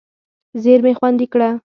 [0.63, 1.49] زېرمې خوندي کړه.